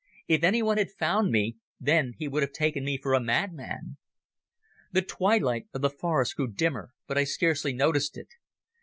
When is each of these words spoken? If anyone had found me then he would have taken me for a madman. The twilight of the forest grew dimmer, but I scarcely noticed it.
If 0.27 0.43
anyone 0.43 0.77
had 0.79 0.89
found 0.89 1.29
me 1.31 1.57
then 1.79 2.13
he 2.17 2.27
would 2.27 2.41
have 2.41 2.53
taken 2.53 2.83
me 2.83 2.97
for 2.97 3.13
a 3.13 3.19
madman. 3.21 3.97
The 4.91 5.03
twilight 5.03 5.67
of 5.75 5.81
the 5.83 5.91
forest 5.91 6.35
grew 6.37 6.47
dimmer, 6.51 6.89
but 7.05 7.19
I 7.19 7.23
scarcely 7.23 7.71
noticed 7.73 8.17
it. 8.17 8.29